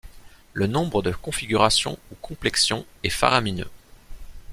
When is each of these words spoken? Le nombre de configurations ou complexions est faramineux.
Le 0.53 0.65
nombre 0.65 1.03
de 1.03 1.11
configurations 1.11 1.99
ou 2.11 2.15
complexions 2.23 2.87
est 3.03 3.09
faramineux. 3.11 3.69